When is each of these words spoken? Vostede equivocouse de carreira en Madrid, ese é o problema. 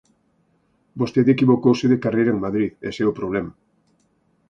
Vostede 0.99 1.29
equivocouse 1.33 1.85
de 1.91 2.01
carreira 2.03 2.31
en 2.33 2.43
Madrid, 2.45 2.69
ese 2.89 2.99
é 3.05 3.07
o 3.11 3.17
problema. 3.19 3.51